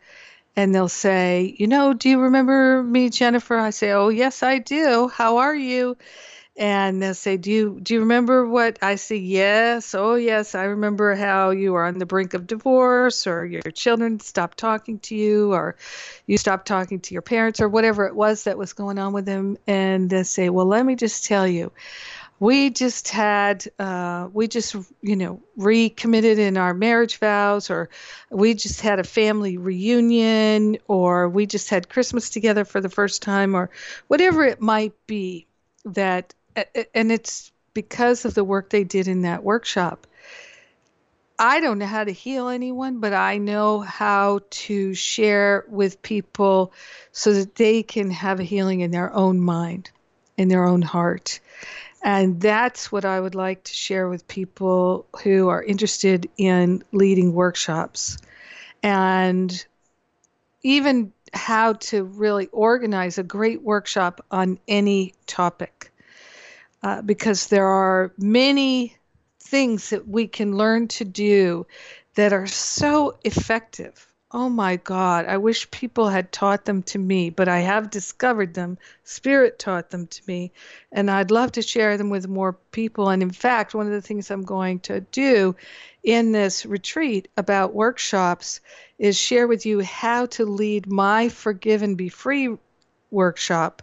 [0.56, 3.56] and they'll say, You know, do you remember me, Jennifer?
[3.58, 5.08] I say, Oh, yes, I do.
[5.08, 5.96] How are you?
[6.56, 10.64] And they'll say, "Do you do you remember what I say?" Yes, oh yes, I
[10.64, 15.14] remember how you were on the brink of divorce, or your children stopped talking to
[15.14, 15.76] you, or
[16.26, 19.24] you stopped talking to your parents, or whatever it was that was going on with
[19.24, 19.56] them.
[19.66, 21.72] And they say, "Well, let me just tell you."
[22.40, 27.88] We just had, uh, we just, you know, recommitted in our marriage vows, or
[28.30, 33.22] we just had a family reunion, or we just had Christmas together for the first
[33.22, 33.70] time, or
[34.08, 35.46] whatever it might be
[35.84, 36.34] that
[36.94, 40.06] and it's because of the work they did in that workshop.
[41.38, 46.72] I don't know how to heal anyone, but I know how to share with people
[47.10, 49.90] so that they can have a healing in their own mind,
[50.36, 51.40] in their own heart.
[52.02, 57.32] And that's what I would like to share with people who are interested in leading
[57.32, 58.18] workshops
[58.82, 59.64] and
[60.62, 65.91] even how to really organize a great workshop on any topic.
[66.82, 68.96] Uh, because there are many
[69.40, 71.66] things that we can learn to do
[72.14, 77.28] that are so effective Oh my God, I wish people had taught them to me,
[77.28, 78.78] but I have discovered them.
[79.04, 80.52] Spirit taught them to me,
[80.90, 83.10] and I'd love to share them with more people.
[83.10, 85.54] And in fact, one of the things I'm going to do
[86.02, 88.60] in this retreat about workshops
[88.98, 92.56] is share with you how to lead my Forgive and Be Free
[93.10, 93.82] workshop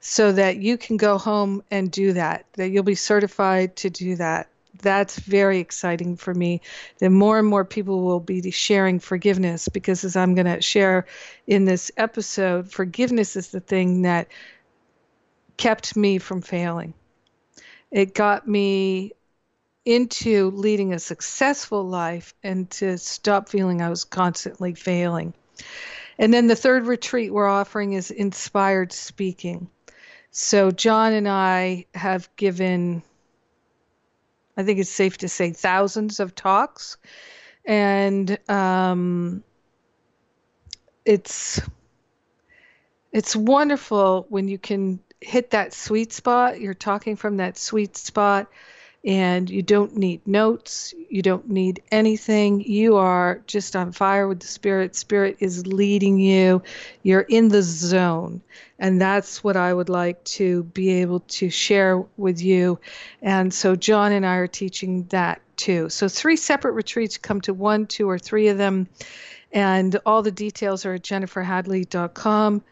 [0.00, 4.16] so that you can go home and do that, that you'll be certified to do
[4.16, 4.50] that
[4.82, 6.60] that's very exciting for me.
[6.98, 11.06] That more and more people will be sharing forgiveness because, as I'm going to share
[11.46, 14.28] in this episode, forgiveness is the thing that
[15.56, 16.94] kept me from failing.
[17.90, 19.12] It got me
[19.84, 25.34] into leading a successful life and to stop feeling I was constantly failing.
[26.18, 29.68] And then the third retreat we're offering is inspired speaking.
[30.30, 33.02] So, Jon and I have given
[34.60, 36.98] I think it's safe to say thousands of talks,
[37.64, 39.42] and um,
[41.06, 41.60] it's
[43.10, 46.60] it's wonderful when you can hit that sweet spot.
[46.60, 48.48] You're talking from that sweet spot
[49.04, 52.60] and you don't need notes, you don't need anything.
[52.60, 54.94] You are just on fire with the Spirit.
[54.94, 56.62] Spirit is leading you,
[57.02, 58.42] you're in the zone.
[58.78, 62.78] And that's what I would like to be able to share with you.
[63.22, 65.88] And so, Jon and I are teaching that too.
[65.88, 68.88] So, three separate retreats come to one, two, or three of them.
[69.52, 72.62] And all the details are at jenniferhadley.com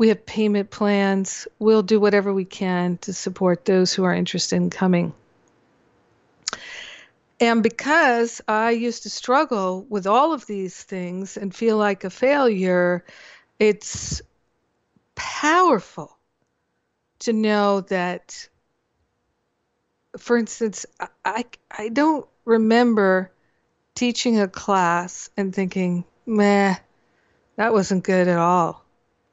[0.00, 1.46] we have payment plans.
[1.58, 5.12] We'll do whatever we can to support those who are interested in coming.
[7.38, 12.08] And because I used to struggle with all of these things and feel like a
[12.08, 13.04] failure,
[13.58, 14.22] it's
[15.16, 16.16] powerful
[17.18, 18.48] to know that,
[20.16, 20.86] for instance,
[21.26, 23.30] I, I don't remember
[23.94, 26.76] teaching a class and thinking, meh,
[27.56, 28.86] that wasn't good at all.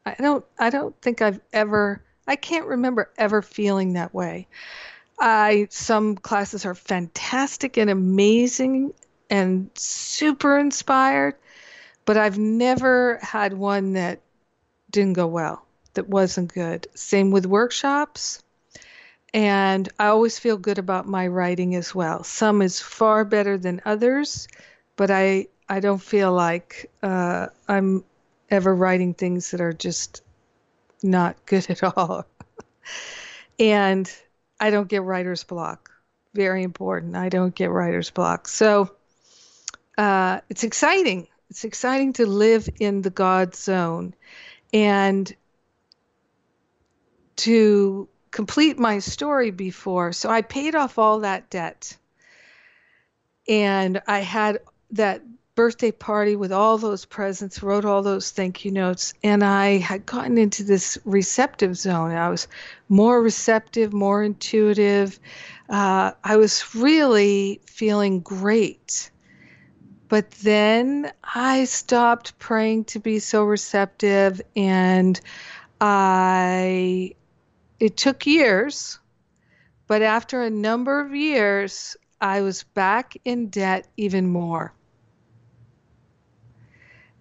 [0.07, 4.47] I don't I don't think I've ever I can't remember ever feeling that way.
[5.19, 8.93] I some classes are fantastic and amazing
[9.29, 11.35] and super inspired,
[12.05, 14.21] but I've never had one that
[14.91, 15.65] didn't go well,
[15.95, 16.87] that wasn't good.
[16.95, 18.41] Same with workshops.
[19.33, 22.23] And I always feel good about my writing as well.
[22.23, 24.47] Some is far better than others,
[24.95, 28.05] but I I don't feel like uh, I'm
[28.49, 30.21] ever writing things that are just
[31.03, 32.25] not good at all.
[33.59, 34.11] and
[34.59, 35.91] I don't get writer's block.
[36.33, 37.15] Very important.
[37.15, 38.47] I don't get writer's block.
[38.47, 38.91] So
[39.97, 41.27] uh, it's exciting.
[41.49, 44.13] It's exciting to live in the God zone
[44.73, 45.33] and
[47.37, 50.11] to complete my story before.
[50.11, 51.97] So I paid off all that debt.
[53.47, 54.59] And I had
[54.91, 55.21] that
[55.57, 60.05] birthday party with all those presents, wrote all those thank you notes, and I had
[60.05, 62.11] gotten into this receptive zone.
[62.11, 62.47] I was
[62.89, 65.19] more receptive, more intuitive.
[65.67, 69.09] Uh, I was really feeling great.
[70.09, 75.19] But then I stopped praying to be so receptive, and
[75.81, 77.15] I,
[77.79, 78.99] it took years,
[79.87, 84.71] but after a number of years, I was back in debt even more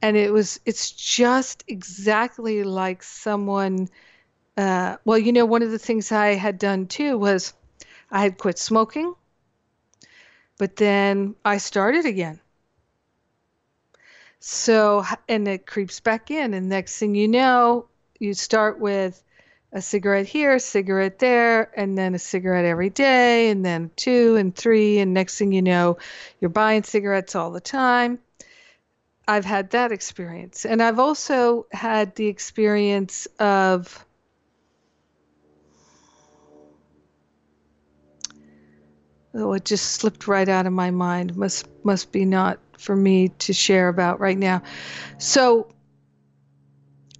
[0.07, 3.88] and it was it's just exactly like someone
[4.57, 7.53] uh, well you know one of the things i had done too was
[8.12, 9.12] i had quit smoking
[10.59, 12.40] but then i started again.
[14.38, 17.88] So and it creeps back in and next thing you know
[18.21, 19.21] you start with
[19.73, 24.37] a cigarette here a cigarette there and then a cigarette every day and then two
[24.37, 25.99] and three and next thing you know
[26.40, 28.21] you're buying cigarettes all the time
[29.29, 30.65] I've had that experience.
[30.65, 34.05] And I've also had the experience of
[39.35, 41.37] oh it just slipped right out of my mind.
[41.37, 44.63] Must must be not for me to share about right now.
[45.19, 45.69] So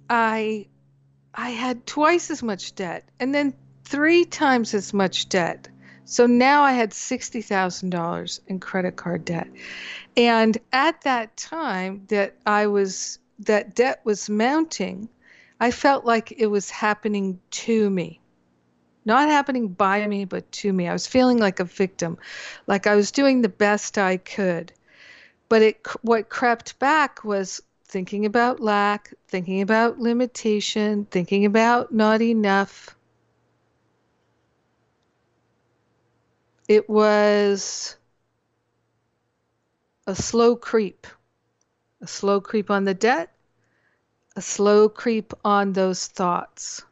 [0.09, 0.65] i
[1.33, 3.53] i had twice as much debt and then
[3.83, 5.67] three times as much debt
[6.07, 9.47] so now i had $60000 in credit card debt
[10.17, 15.09] and at that time that I was that debt was mounting,
[15.59, 18.19] I felt like it was happening to me.
[19.05, 20.87] not happening by me, but to me.
[20.87, 22.17] I was feeling like a victim,
[22.65, 24.73] like I was doing the best I could.
[25.47, 32.21] But it, what crept back was thinking about lack, thinking about limitation, thinking about not
[32.21, 32.96] enough.
[36.67, 37.95] It was
[40.05, 41.07] a slow creep,
[42.01, 43.31] a slow creep on the debt,
[44.35, 46.83] a slow creep on those thoughts.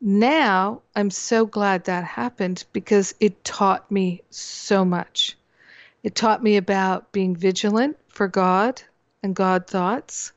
[0.00, 5.36] Now I'm so glad that happened because it taught me so much.
[6.02, 8.82] It taught me about being vigilant for God
[9.22, 10.32] and God thoughts.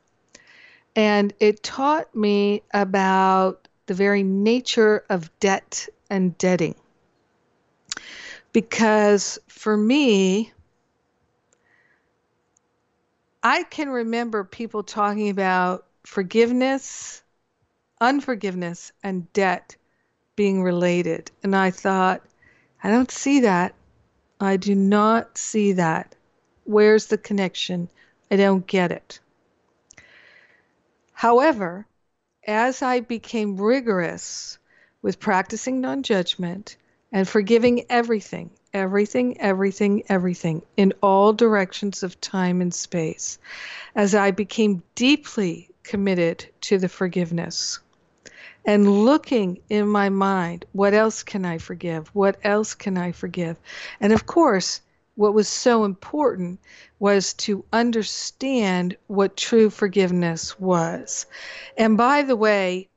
[0.96, 6.74] And it taught me about the very nature of debt and debting.
[8.56, 10.50] Because for me,
[13.42, 17.22] I can remember people talking about forgiveness,
[18.00, 19.76] unforgiveness, and debt
[20.36, 21.30] being related.
[21.42, 22.22] And I thought,
[22.82, 23.74] I don't see that.
[24.40, 26.14] I do not see that.
[26.64, 27.90] Where's the connection?
[28.30, 29.20] I don't get it.
[31.12, 31.84] However,
[32.46, 34.56] as I became rigorous
[35.02, 36.78] with practicing non judgment
[37.16, 43.38] and forgiving everything, everything, everything, everything in all directions of time and space,
[43.94, 47.78] as I became deeply committed to the forgiveness
[48.66, 52.08] and looking in my mind, what else can I forgive?
[52.08, 53.56] What else can I forgive?
[53.98, 54.82] And of course,
[55.14, 56.60] what was so important
[56.98, 61.24] was to understand what true forgiveness was.
[61.78, 62.90] And by the way,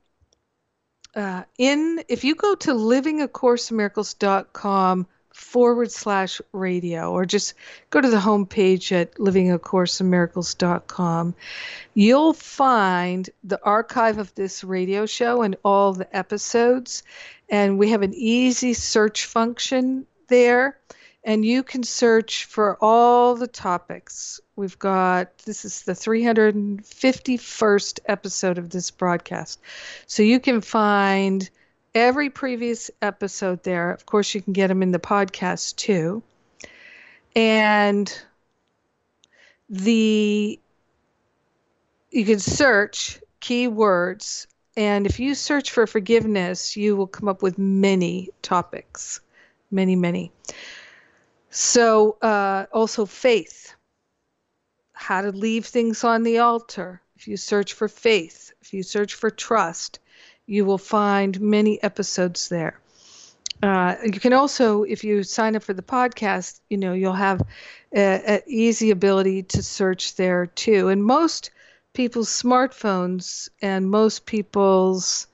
[1.14, 7.54] uh, in if you go to livingacourseofmiracles.com forward slash radio or just
[7.88, 11.34] go to the homepage at livingacourseofmiracles.com
[11.94, 17.04] you'll find the archive of this radio show and all the episodes.
[17.48, 20.78] And we have an easy search function there
[21.22, 24.40] and you can search for all the topics.
[24.56, 29.60] We've got this is the 351st episode of this broadcast.
[30.06, 31.48] So you can find
[31.94, 33.92] every previous episode there.
[33.92, 36.22] Of course, you can get them in the podcast too.
[37.36, 38.10] And
[39.68, 40.58] the
[42.10, 44.46] you can search keywords
[44.76, 49.20] and if you search for forgiveness, you will come up with many topics.
[49.70, 50.32] Many, many.
[51.50, 53.74] So, uh, also faith,
[54.92, 57.02] how to leave things on the altar.
[57.16, 59.98] If you search for faith, if you search for trust,
[60.46, 62.80] you will find many episodes there.
[63.62, 67.42] Uh, you can also, if you sign up for the podcast, you know you'll have
[67.92, 70.88] an easy ability to search there too.
[70.88, 71.50] And most
[71.92, 75.26] people's smartphones and most people's,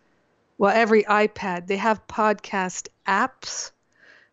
[0.59, 3.71] well, every iPad, they have podcast apps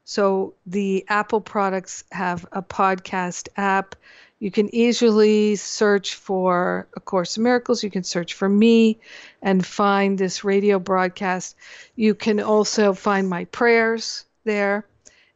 [0.06, 3.96] so the Apple products have a podcast app.
[4.40, 7.84] You can easily search for A Course in Miracles.
[7.84, 9.00] You can search for me
[9.42, 11.56] and find this radio broadcast.
[11.96, 14.86] You can also find my prayers there.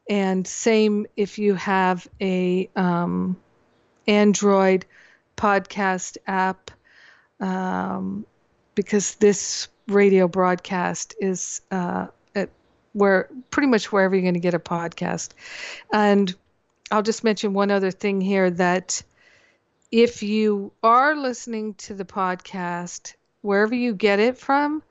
[0.10, 3.38] And same if you have a um,
[4.08, 4.86] Android
[5.38, 6.72] podcast app,
[7.40, 8.26] um,
[8.76, 12.08] because this radio broadcast is uh,
[12.94, 15.30] where pretty much wherever you're going to get a podcast.
[15.92, 16.34] And
[16.92, 19.04] I'll just mention one other thing here that
[19.92, 24.84] if you are listening to the podcast, wherever you get it from,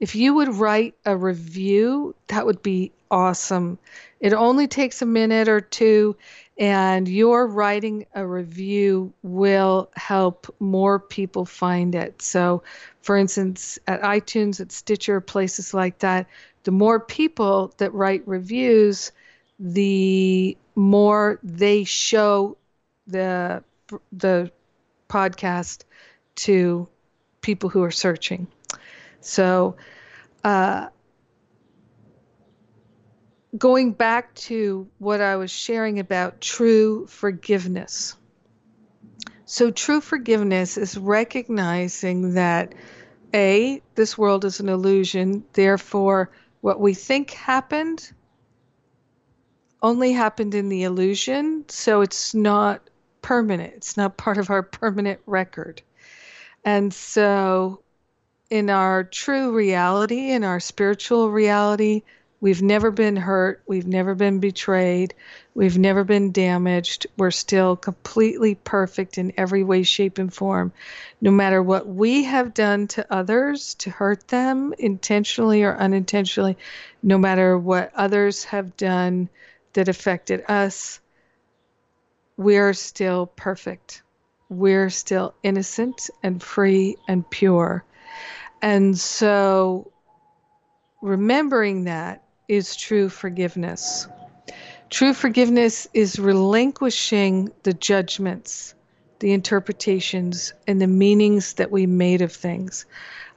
[0.00, 3.78] if you would write a review, that would be awesome.
[4.20, 6.16] It only takes a minute or two,
[6.62, 12.22] and your writing a review will help more people find it.
[12.22, 12.62] So,
[13.00, 16.28] for instance, at iTunes, at Stitcher, places like that,
[16.62, 19.10] the more people that write reviews,
[19.58, 22.56] the more they show
[23.08, 23.64] the
[24.12, 24.52] the
[25.08, 25.82] podcast
[26.36, 26.86] to
[27.40, 28.46] people who are searching.
[29.20, 29.74] So,
[30.44, 30.90] uh,
[33.56, 38.16] going back to what I was sharing about true forgiveness.
[39.44, 42.74] So, true forgiveness is recognizing that
[43.34, 46.30] A, this world is an illusion, therefore,
[46.62, 48.10] what we think happened
[49.82, 52.88] only happened in the illusion, so it's not
[53.20, 53.74] permanent.
[53.74, 55.82] It's not part of our permanent record.
[56.64, 57.82] And so,
[58.48, 62.02] in our true reality, in our spiritual reality,
[62.42, 65.14] we've never been hurt, we've never been betrayed,
[65.54, 67.06] We've never been damaged.
[67.18, 70.72] We're still completely perfect in every way, shape, and form.
[71.20, 76.56] No matter what we have done to others to hurt them, intentionally or unintentionally,
[77.02, 79.28] no matter what others have done
[79.74, 81.00] that affected us,
[82.38, 84.02] we're still perfect.
[84.48, 87.84] We're still innocent and free and pure.
[88.62, 89.92] And so
[91.02, 94.08] remembering that is true forgiveness.
[94.90, 98.74] True forgiveness is relinquishing the judgments,
[99.20, 102.84] the interpretations, and the meanings that we made of things.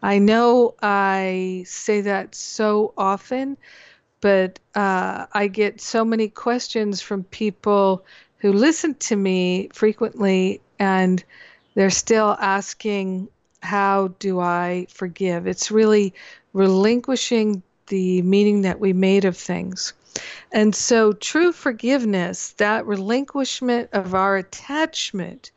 [0.03, 3.57] I know I say that so often,
[4.21, 8.05] but uh, I get so many questions from people
[8.37, 11.23] who listen to me frequently and
[11.75, 13.29] they're still asking,
[13.61, 15.47] How do I forgive?
[15.47, 16.13] It's really
[16.53, 19.93] relinquishing the meaning that we made of things.
[20.51, 25.51] And so, true forgiveness, that relinquishment of our attachment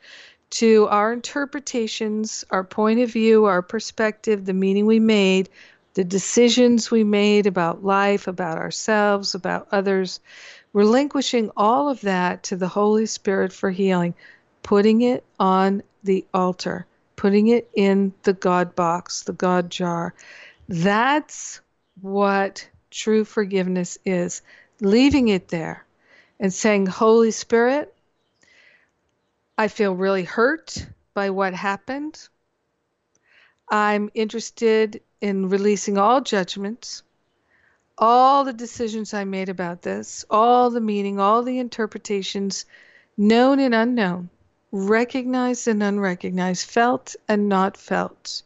[0.51, 5.49] to our interpretations, our point of view, our perspective, the meaning we made,
[5.93, 10.19] the decisions we made about life, about ourselves, about others,
[10.73, 14.13] relinquishing all of that to the Holy Spirit for healing,
[14.63, 20.13] putting it on the altar, putting it in the God box, the God jar.
[20.67, 21.61] That's
[22.01, 24.41] what true forgiveness is
[24.81, 25.85] leaving it there
[26.39, 27.93] and saying, Holy Spirit,
[29.57, 32.27] I feel really hurt by what happened.
[33.69, 37.03] I'm interested in releasing all judgments,
[37.97, 42.65] all the decisions I made about this, all the meaning, all the interpretations,
[43.17, 44.29] known and unknown,
[44.71, 48.43] recognized and unrecognized, felt and not felt.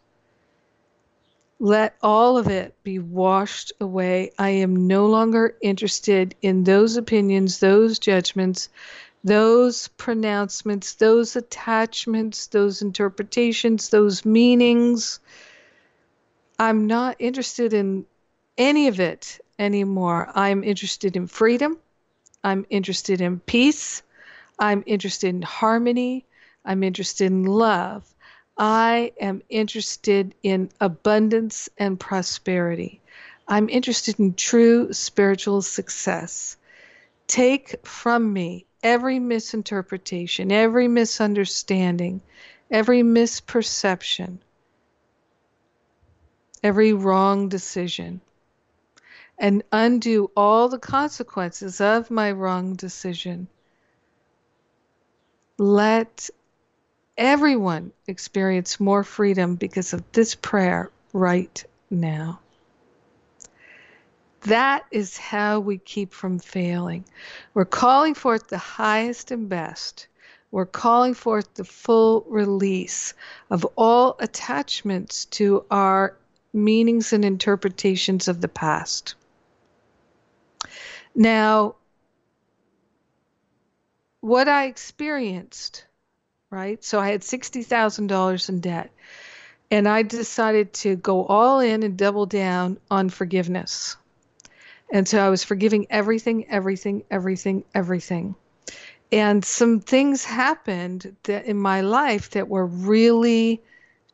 [1.64, 4.32] Let all of it be washed away.
[4.38, 8.68] I am no longer interested in those opinions, those judgments,
[9.24, 15.22] those pronouncements, those attachments, those interpretations, those meanings.
[16.59, 18.07] I'm not interested in
[18.57, 20.30] any of it anymore.
[20.36, 21.78] I'm interested in freedom.
[22.43, 24.03] I'm interested in peace.
[24.59, 26.26] I'm interested in harmony.
[26.66, 28.12] I'm interested in love.
[28.58, 33.01] I am interested in abundance and prosperity.
[33.47, 36.56] I'm interested in true spiritual success.
[37.28, 42.22] Take from me every misinterpretation, every misunderstanding,
[42.70, 44.38] every misperception,
[46.62, 48.22] every wrong decision,
[49.38, 53.47] and undo all the consequences of my wrong decision.
[55.58, 56.30] Let
[57.18, 62.39] everyone experience more freedom because of this prayer right now.
[64.41, 67.05] That is how we keep from failing.
[67.53, 70.07] We're calling forth the highest and best.
[70.51, 73.14] We're calling forth the full release
[73.49, 76.18] of all attachments to our
[76.53, 79.16] meanings and interpretations of the past.
[81.16, 81.76] Now,
[84.20, 85.86] what I experienced
[86.54, 86.84] right?
[86.84, 88.91] So I had $60,000 in debt.
[89.72, 93.97] And I decided to go all in and double down on forgiveness.
[94.91, 98.36] And so I was forgiving everything, everything, everything, everything.
[99.12, 103.64] And some things happened that in my life that were really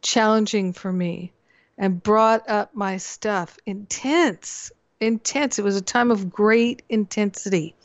[0.02, 1.34] challenging for me
[1.78, 4.72] and brought up my stuff intense
[5.02, 7.76] intense it was a time of great intensity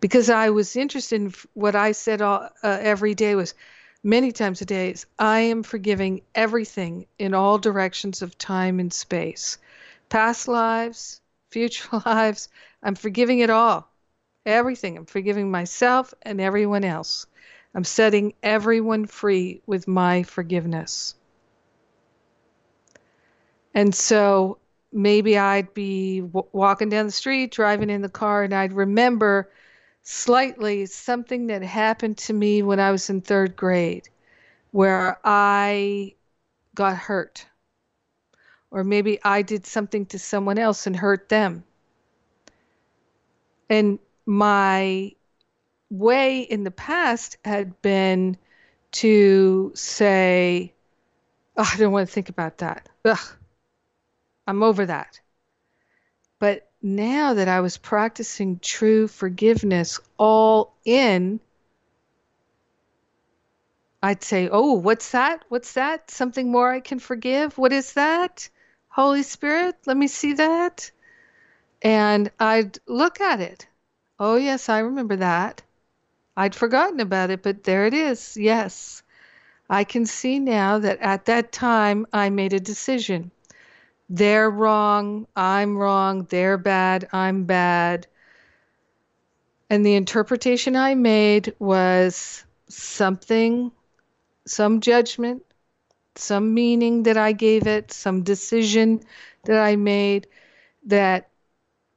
[0.00, 3.54] because i was interested in what i said all, uh, every day was
[4.04, 8.92] many times a day is I am forgiving everything in all directions of time and
[8.92, 9.58] space.
[10.10, 12.48] Past lives, future lives,
[12.82, 13.90] I'm forgiving it all.
[14.46, 14.98] Everything.
[14.98, 17.26] I'm forgiving myself and everyone else.
[17.74, 21.14] I'm setting everyone free with my forgiveness.
[23.74, 24.58] And so
[24.92, 29.50] maybe I'd be w- walking down the street, driving in the car, and I'd remember
[30.04, 34.08] slightly something that happened to me when I was in third grade
[34.70, 36.14] where I
[36.74, 37.46] got hurt.
[38.70, 41.64] Or maybe I did something to someone else and hurt them.
[43.70, 45.12] And my
[45.90, 48.36] way in the past had been
[48.92, 50.74] to say,
[51.56, 52.88] oh, I don't want to think about that.
[53.04, 53.36] Ugh,
[54.46, 55.20] I'm over that.
[56.40, 61.40] But now that I was practicing true forgiveness all in,
[64.02, 65.44] I'd say, Oh, what's that?
[65.48, 66.10] What's that?
[66.10, 67.56] Something more I can forgive?
[67.56, 68.50] What is that?
[68.88, 70.90] Holy Spirit, let me see that.
[71.80, 73.66] And I'd look at it.
[74.20, 75.62] Oh, yes, I remember that.
[76.36, 78.36] I'd forgotten about it, but there it is.
[78.36, 79.02] Yes.
[79.70, 83.30] I can see now that at that time I made a decision.
[84.08, 88.06] They're wrong, I'm wrong, they're bad, I'm bad.
[89.70, 93.72] And the interpretation I made was something,
[94.46, 95.42] some judgment,
[96.16, 99.00] some meaning that I gave it, some decision
[99.44, 100.28] that I made
[100.86, 101.30] that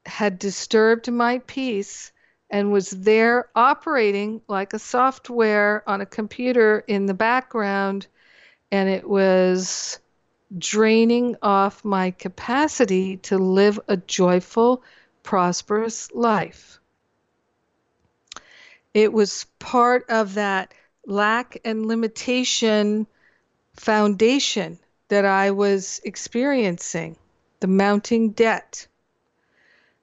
[0.06, 2.12] had disturbed my peace
[2.50, 8.08] and was there operating like a software on a computer in the background
[8.72, 10.00] and it was
[10.56, 14.84] draining off my capacity to live a joyful
[15.24, 16.80] prosperous life.
[18.94, 20.74] It was part of that
[21.06, 23.08] lack and limitation
[23.76, 24.80] foundation
[25.10, 27.18] that I was experiencing,
[27.60, 28.88] the mounting debt,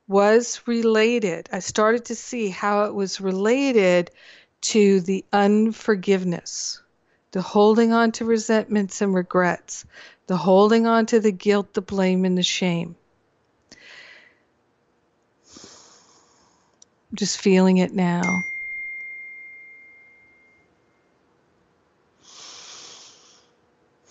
[0.07, 1.49] was related.
[1.53, 4.11] I started to see how it was related
[4.63, 6.81] to the unforgiveness,
[7.35, 9.85] the holding on to resentments and regrets,
[10.29, 12.95] the holding on to the guilt, the blame, and the shame.
[17.11, 18.45] I'm Just feeling it now.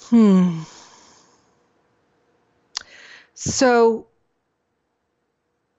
[0.09, 0.63] Hmm.
[3.35, 4.07] So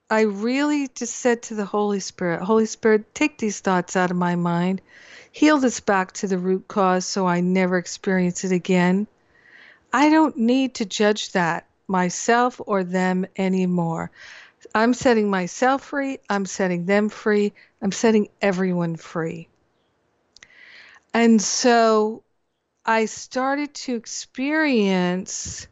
[0.09, 4.17] I really just said to the Holy Spirit, Holy Spirit, take these thoughts out of
[4.17, 4.81] my mind.
[5.35, 9.09] Heal this back to the root cause so I never experience it again.
[9.93, 14.13] I don't need to judge that myself or them anymore.
[14.77, 16.21] I'm setting myself free.
[16.31, 17.53] I'm setting them free.
[17.83, 19.49] I'm setting everyone free.
[21.13, 22.23] And so
[22.87, 25.67] I started to experience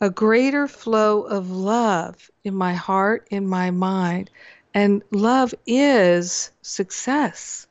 [0.00, 4.30] a greater flow of love in my heart, in my mind.
[4.74, 7.65] And love is success,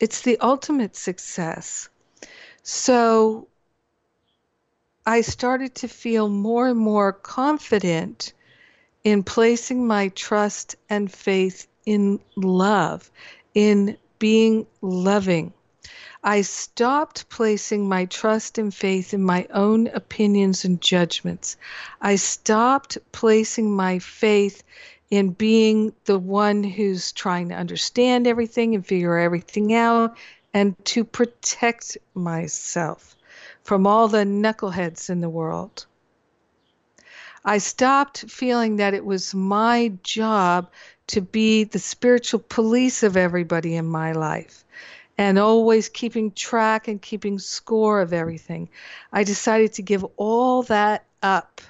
[0.00, 1.88] it's the ultimate success.
[2.62, 3.48] So
[5.06, 8.32] I started to feel more and more confident
[9.04, 13.10] in placing my trust and faith in love,
[13.54, 15.52] in being loving.
[16.22, 21.58] I stopped placing my trust and faith in my own opinions and judgments.
[22.00, 24.62] I stopped placing my faith
[25.14, 30.16] in being the one who's trying to understand everything and figure everything out
[30.52, 33.16] and to protect myself
[33.62, 35.86] from all the knuckleheads in the world.
[37.44, 40.70] I stopped feeling that it was my job
[41.08, 44.64] to be the spiritual police of everybody in my life
[45.16, 48.68] and always keeping track and keeping score of everything.
[49.12, 51.60] I decided to give all that up.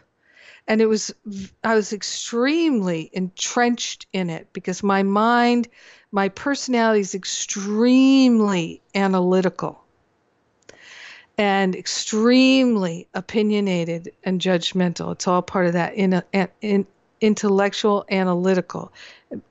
[0.66, 1.14] And it was,
[1.62, 5.68] I was extremely entrenched in it because my mind,
[6.10, 9.84] my personality is extremely analytical
[11.36, 15.12] and extremely opinionated and judgmental.
[15.12, 16.22] It's all part of that in,
[16.60, 16.86] in
[17.20, 18.92] intellectual analytical,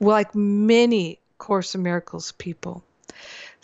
[0.00, 2.82] like many Course in Miracles people.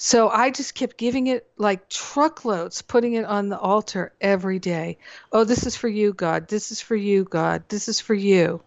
[0.03, 4.97] So I just kept giving it like truckloads, putting it on the altar every day.
[5.31, 6.49] Oh, this is for you, God.
[6.49, 7.65] This is for you, God.
[7.69, 8.63] This is for you.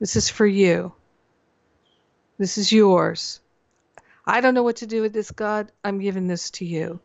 [0.00, 0.92] This is for you.
[2.36, 3.40] This is yours.
[4.26, 5.70] I don't know what to do with this, God.
[5.84, 6.98] I'm giving this to you.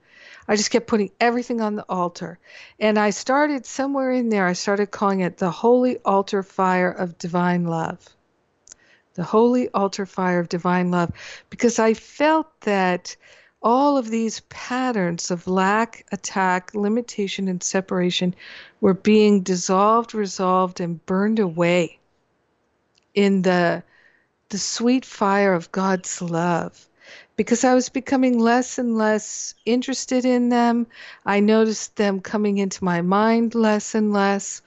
[0.48, 2.40] I just kept putting everything on the altar.
[2.80, 7.20] And I started somewhere in there, I started calling it the Holy Altar Fire of
[7.20, 8.10] Divine Love.
[9.14, 11.12] The Holy Altar Fire of Divine Love.
[11.52, 13.16] Because I felt that
[13.62, 18.36] all of these patterns of lack, attack, limitation, and separation
[18.82, 22.00] were being dissolved, resolved, and burned away
[23.14, 23.84] in the,
[24.50, 26.88] the sweet fire of God's love.
[27.36, 30.88] Because I was becoming less and less interested in them.
[31.26, 34.62] I noticed them coming into my mind less and less.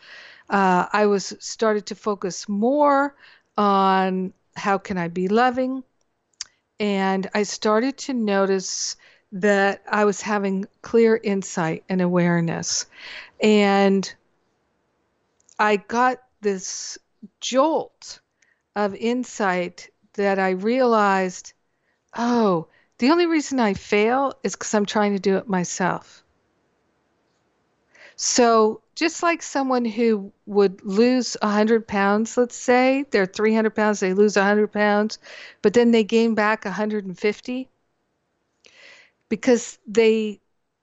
[0.48, 3.14] Uh, I was started to focus more
[3.56, 5.84] on how can I be loving,
[6.80, 8.96] and I started to notice
[9.32, 12.86] that I was having clear insight and awareness.
[13.40, 14.12] And
[15.58, 16.98] I got this
[17.38, 18.20] jolt
[18.74, 21.52] of insight that I realized
[22.16, 22.66] oh,
[22.98, 26.24] the only reason I fail is because I'm trying to do it myself.
[28.16, 34.12] So just like someone who would lose 100 pounds, let's say they're 300 pounds, they
[34.12, 35.18] lose 100 pounds,
[35.62, 37.68] but then they gain back 150
[39.30, 40.38] because they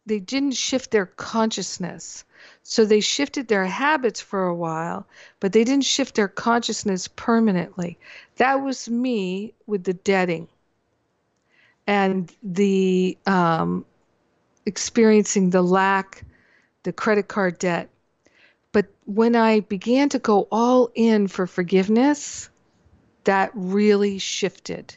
[0.08, 2.26] they didn't shift their consciousness.
[2.64, 5.06] So they shifted their habits for a while,
[5.40, 8.00] but they didn't shift their consciousness permanently.
[8.38, 10.48] That was me with the debting
[11.86, 13.86] and the um,
[14.66, 16.24] experiencing the lack,
[16.82, 17.90] the credit card debt.
[18.78, 22.48] But when I began to go all in for forgiveness,
[23.24, 24.96] that really shifted.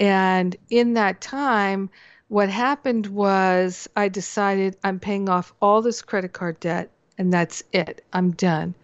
[0.00, 1.90] And in that time,
[2.28, 6.88] what happened was I decided I'm paying off all this credit card debt
[7.18, 8.02] and that's it.
[8.10, 8.74] I'm done.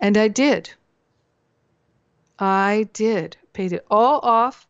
[0.00, 0.70] And I did.
[2.38, 3.36] I did.
[3.52, 4.66] Paid it all off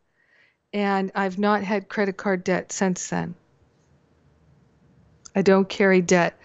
[0.72, 3.36] and I've not had credit card debt since then.
[5.36, 6.36] I don't carry debt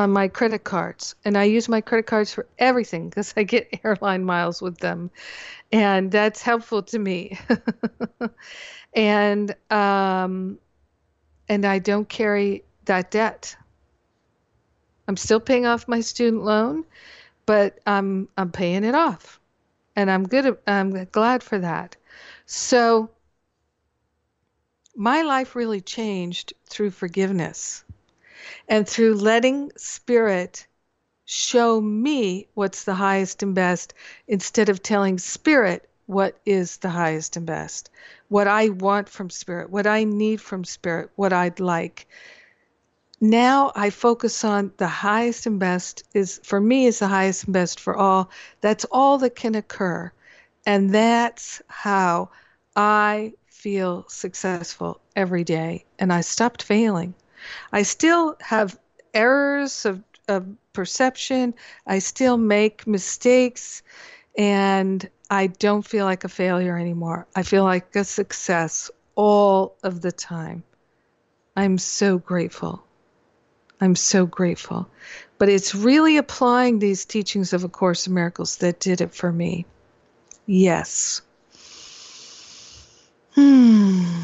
[0.00, 3.80] on my credit cards and I use my credit cards for everything because I get
[3.84, 5.10] airline miles with them
[5.70, 7.38] and that's helpful to me.
[8.94, 10.58] and um
[11.48, 13.56] and I don't carry that debt.
[15.08, 16.84] I'm still paying off my student loan,
[17.44, 19.40] but I'm I'm paying it off,
[19.96, 20.56] and I'm good.
[20.66, 21.96] I'm glad for that.
[22.46, 23.10] So
[24.94, 27.84] my life really changed through forgiveness
[28.68, 30.66] and through letting spirit
[31.24, 33.94] show me what's the highest and best
[34.26, 37.88] instead of telling spirit what is the highest and best,
[38.28, 42.08] what I want from Spirit, what I need from Spirit, what I'd like.
[43.20, 47.52] Now I focus on the highest and best is for me is the highest and
[47.54, 48.28] best for all.
[48.60, 50.10] That's all that can occur.
[50.66, 52.30] And that's how
[52.74, 55.84] I feel successful every day.
[56.00, 57.14] And I stopped failing.
[57.72, 58.78] I still have
[59.14, 61.54] errors of, of perception.
[61.86, 63.82] I still make mistakes
[64.36, 67.26] and I don't feel like a failure anymore.
[67.34, 70.62] I feel like a success all of the time.
[71.56, 72.82] I'm so grateful.
[73.80, 74.88] I'm so grateful.
[75.38, 79.32] But it's really applying these teachings of A Course in Miracles that did it for
[79.32, 79.66] me.
[80.46, 81.22] Yes.
[83.34, 84.19] Hmm.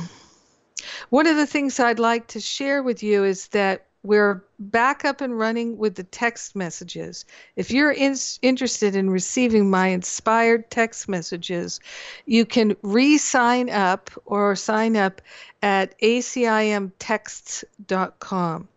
[1.11, 5.21] One of the things I'd like to share with you is that we're back up
[5.21, 7.27] and running with the text messages.
[7.57, 11.81] If you're in, interested in receiving my inspired text messages,
[12.25, 15.21] you can re sign up or sign up
[15.63, 18.69] at acimtexts.com.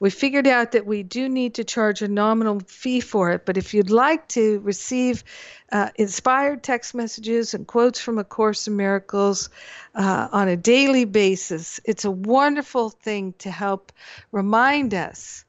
[0.00, 3.56] We figured out that we do need to charge a nominal fee for it, but
[3.56, 5.24] if you'd like to receive
[5.72, 9.50] uh, inspired text messages and quotes from A Course in Miracles
[9.94, 13.92] uh, on a daily basis, it's a wonderful thing to help
[14.32, 15.44] remind us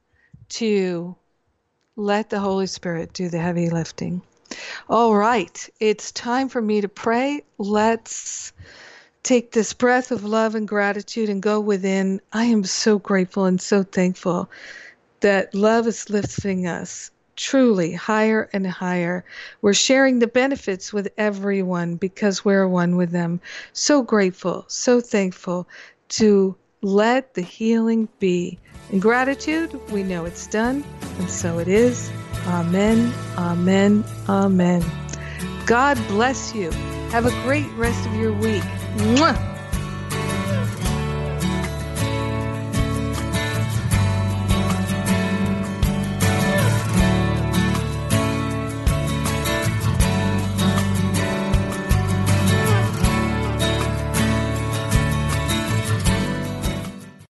[0.49, 1.15] to
[1.95, 4.21] let the Holy Spirit do the heavy lifting.
[4.87, 7.41] All right, it's time for me to pray.
[7.57, 8.53] Let's
[9.25, 12.21] take this breath of love and gratitude and go within.
[12.31, 14.49] I am so grateful and so thankful
[15.21, 19.25] that love is lifting us truly higher and higher.
[19.61, 23.41] We're sharing the benefits with everyone because we're one with them.
[23.73, 25.67] So grateful, so thankful
[26.09, 28.59] to let the healing be.
[28.91, 30.83] In gratitude, we know it's done,
[31.17, 32.11] and so it is.
[32.45, 34.85] Amen, amen, amen.
[35.65, 36.71] God bless you.
[37.15, 38.61] Have a great rest of your week.
[38.97, 39.54] Mwah!